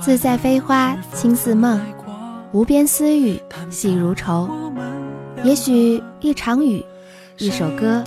[0.00, 1.80] 自在飞花，轻似梦，
[2.52, 4.48] 无边丝雨，细如愁。
[5.42, 6.84] 也许一场雨，
[7.38, 8.02] 一首歌，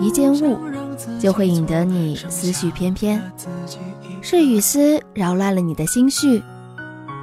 [0.00, 0.58] 一件物，
[1.20, 3.20] 就会引得你思绪翩翩。
[4.22, 6.42] 是雨丝扰乱了你的心绪，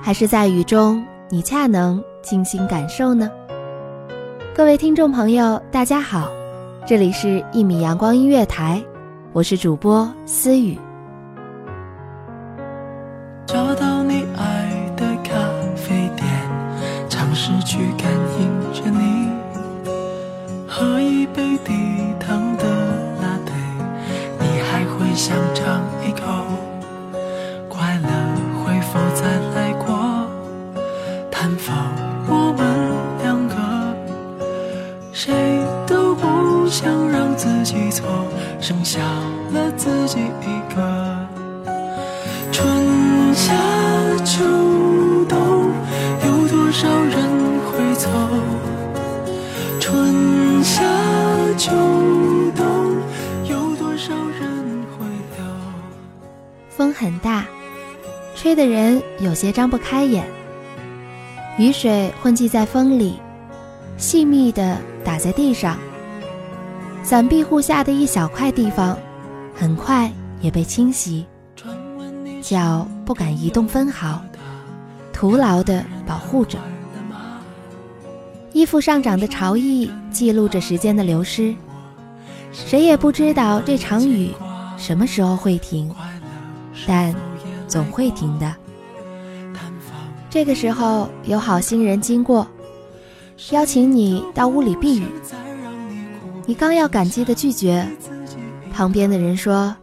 [0.01, 3.29] 还是在雨中你恰能静心感受呢？
[4.55, 6.29] 各位听众朋友，大家好，
[6.85, 8.81] 这里是一米阳光音乐台，
[9.33, 10.77] 我是主播思雨。
[37.35, 38.07] 自己错，
[38.59, 38.99] 剩下
[39.51, 41.27] 了自己一个。
[42.51, 43.53] 春夏
[44.23, 44.43] 秋
[45.27, 45.71] 冬，
[46.25, 47.13] 有多少人
[47.65, 48.09] 会走？
[49.79, 50.83] 春夏
[51.57, 51.71] 秋
[52.55, 52.65] 冬，
[53.45, 55.05] 有多少人会
[55.35, 55.43] 留？
[56.69, 57.45] 风很大，
[58.35, 60.25] 吹的人有些张不开眼。
[61.57, 63.19] 雨水混迹在风里，
[63.97, 65.77] 细密的打在地上。
[67.03, 68.97] 伞庇护下的一小块地方，
[69.53, 70.09] 很快
[70.39, 71.25] 也被清洗，
[72.41, 74.21] 脚不敢移动分毫，
[75.11, 76.57] 徒劳地保护着。
[78.53, 81.53] 衣服上长的潮意记录着时间的流失，
[82.53, 84.31] 谁也不知道这场雨
[84.77, 85.93] 什么时候会停，
[86.87, 87.13] 但
[87.67, 88.55] 总会停的。
[90.29, 92.47] 这个时候有好心人经过，
[93.51, 95.05] 邀请你到屋里避雨，
[96.45, 97.87] 你刚要感激的拒绝，
[98.71, 99.75] 旁边的人说：“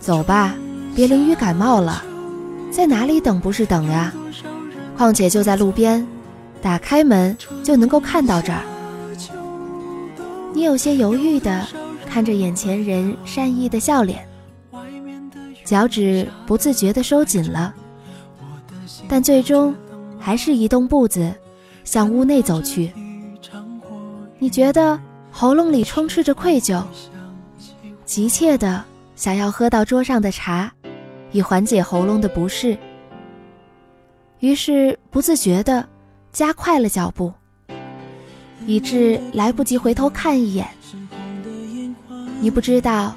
[0.00, 0.54] 走吧，
[0.94, 2.02] 别淋雨感冒了，
[2.70, 4.12] 在哪里等不是等呀？
[4.96, 6.06] 况且就在路边，
[6.60, 8.62] 打开门就能够看到这儿。”
[10.52, 11.66] 你有些犹豫的
[12.08, 14.26] 看着眼前人善意的笑脸，
[15.64, 17.74] 脚趾不自觉的收紧了。
[19.06, 19.74] 但最终，
[20.18, 21.32] 还是移动步子，
[21.84, 22.90] 向屋内走去。
[24.38, 24.98] 你觉得
[25.38, 26.82] 喉咙里充斥着愧疚，
[28.06, 28.82] 急切的
[29.16, 30.72] 想要喝到桌上的茶，
[31.30, 32.74] 以缓解喉咙的不适。
[34.40, 35.86] 于是不自觉的
[36.32, 37.30] 加快了脚步，
[38.66, 40.66] 以致来不及回头看一眼。
[42.40, 43.14] 你不知道，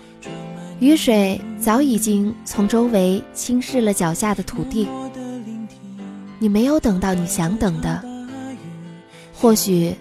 [0.81, 4.89] 雨水早已经从周围侵蚀了脚下的土地。
[6.37, 8.03] 你没有等到你想等的，
[9.33, 9.95] 或许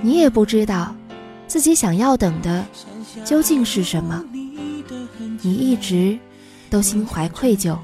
[0.00, 0.94] 你也不知道
[1.50, 2.64] 自己想要等的
[3.24, 4.24] 究竟是什么。
[5.42, 6.16] 你一直
[6.70, 7.76] 都心怀愧疚，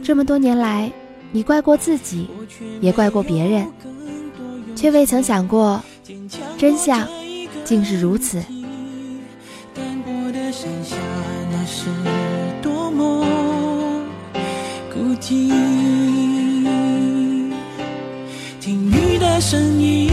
[0.00, 0.92] 这么多年来，
[1.32, 2.28] 你怪过自己，
[2.80, 3.66] 也怪过别人，
[4.76, 5.82] 却未曾想过
[6.56, 7.04] 真相
[7.64, 8.40] 竟是如此。
[18.60, 20.11] 听雨的声音，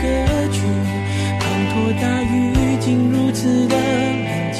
[0.00, 0.04] 歌
[0.52, 0.58] 曲，
[1.40, 2.34] 滂沱大雨
[2.80, 4.58] 竟如此的冷清。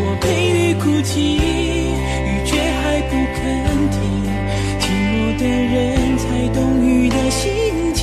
[0.00, 3.40] 我陪雨哭泣，雨却还不肯
[3.90, 3.94] 停。
[4.80, 5.74] 寂寞的人
[6.18, 6.22] 才
[6.52, 6.56] 懂
[6.86, 7.42] 雨的心
[7.94, 8.02] 情，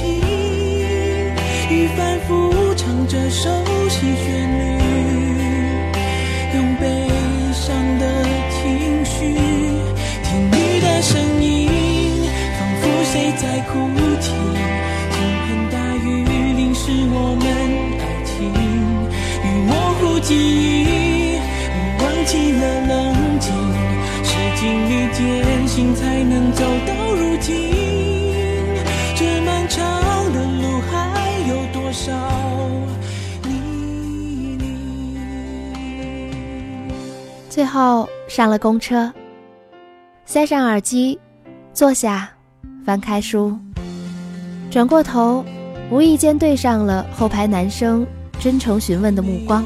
[1.69, 2.29] 雨反复
[2.75, 3.49] 唱着熟
[3.89, 4.30] 悉曲
[20.31, 20.85] 记忆，
[21.75, 22.89] 我忘记了冷
[23.37, 23.51] 静，
[24.23, 25.19] 是经历艰
[25.67, 27.53] 辛才能走到如今。
[29.13, 29.83] 这漫长
[30.31, 32.13] 的路还有多少
[33.43, 34.63] 泥泞？
[37.49, 39.11] 最后上了公车，
[40.25, 41.19] 塞上耳机，
[41.73, 42.29] 坐下，
[42.85, 43.59] 翻开书，
[44.69, 45.43] 转过头，
[45.89, 48.07] 无意间对上了后排男生
[48.39, 49.61] 真诚询问的目光，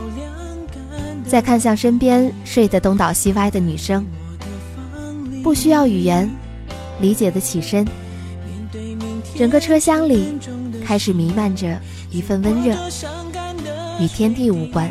[1.28, 4.06] 再看向身边睡得东倒西歪的女生，
[5.44, 6.30] 不需要语言，
[7.02, 7.86] 理解的起身。
[9.36, 10.38] 整个车厢里
[10.86, 11.78] 开始弥漫着
[12.10, 12.78] 一份温热，
[14.00, 14.90] 与天地无关。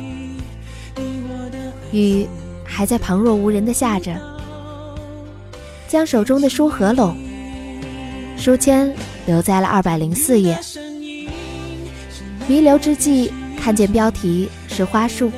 [1.93, 2.27] 雨
[2.65, 4.15] 还在旁若无人的下着，
[5.89, 7.17] 将手中的书合拢，
[8.37, 8.93] 书签
[9.25, 10.59] 留在了二百零四页。
[12.47, 15.31] 弥留之际，看见标题是花束，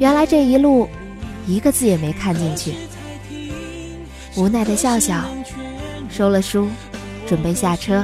[0.00, 0.88] 原来这一路
[1.46, 2.72] 一个字也没看进去。
[4.34, 5.22] 无奈的笑笑，
[6.08, 6.68] 收了书，
[7.28, 8.02] 准备下车。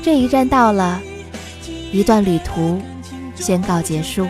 [0.00, 1.02] 这一站到了，
[1.92, 2.80] 一段旅途
[3.34, 4.24] 宣告结束。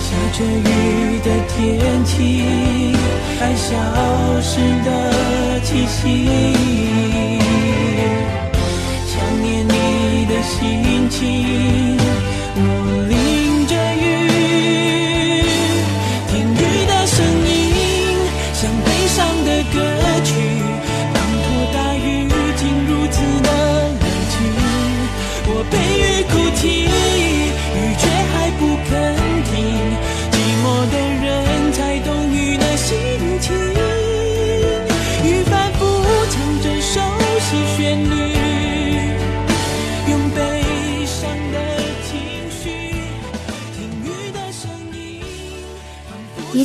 [0.00, 2.94] 下着雨的天气，
[3.38, 3.76] 还消
[4.40, 6.08] 失的气息，
[10.58, 11.87] 轻轻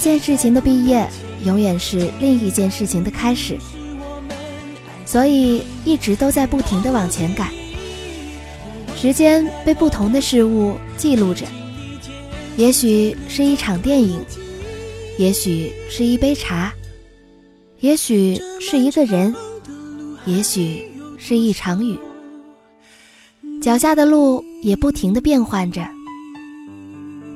[0.04, 1.10] 件事情的毕业，
[1.46, 3.58] 永远是另一件事情的开始，
[5.06, 7.48] 所以一直都在不停的往前赶。
[8.98, 11.46] 时间被不同的事物记录着，
[12.58, 14.20] 也许是一场电影，
[15.18, 16.74] 也许是一杯茶，
[17.80, 19.34] 也许是一个人，
[20.26, 20.86] 也许
[21.18, 21.98] 是一场雨。
[23.62, 25.82] 脚下的路也不停的变换着。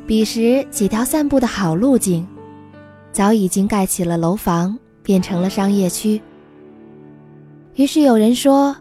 [0.05, 2.27] 彼时几条散步的好路径，
[3.17, 6.21] 早已经盖起了楼房，变成了商业区。
[7.73, 8.75] 于是有人说，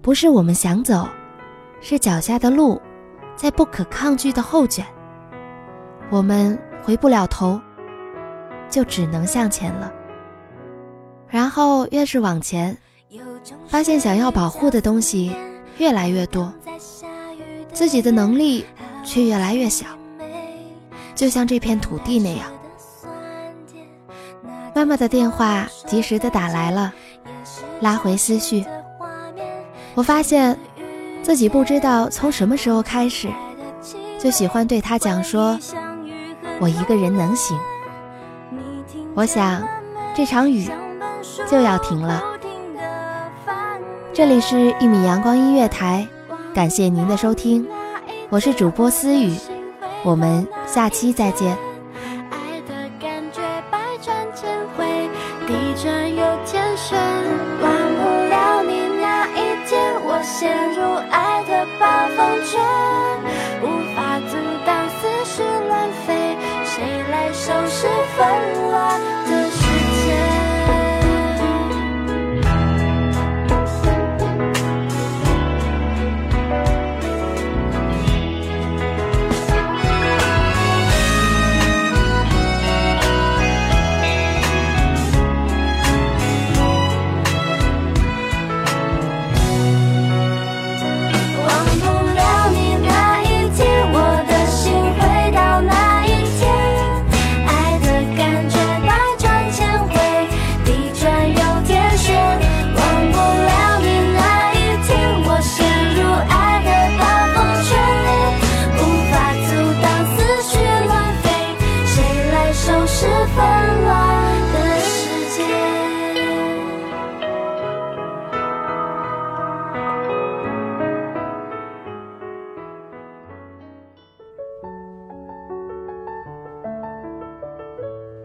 [0.00, 1.06] 不是我们想走，
[1.82, 2.80] 是脚下的路，
[3.36, 4.86] 在不可抗拒的后卷。
[6.08, 7.60] 我们回不了头，
[8.70, 9.92] 就只能向前了。
[11.28, 12.74] 然后越是往前，
[13.68, 15.30] 发现想要保护的东西
[15.76, 16.50] 越来越多，
[17.74, 18.64] 自己的能力
[19.04, 19.84] 却越来越小。
[21.14, 22.50] 就像这片土地那样。
[24.84, 26.92] 妈妈的电话及时的打来了，
[27.80, 28.62] 拉回思绪。
[29.94, 30.58] 我发现，
[31.22, 33.30] 自己不知道从什么时候开始，
[34.18, 35.58] 就喜欢对她讲说
[36.60, 37.58] ：“我一个人能行。”
[39.16, 39.66] 我想，
[40.14, 40.68] 这场雨
[41.50, 42.22] 就要停了。
[44.12, 46.06] 这里是《一米阳光音乐台》，
[46.54, 47.66] 感谢您的收听，
[48.28, 49.34] 我是主播思雨，
[50.04, 51.56] 我们下期再见。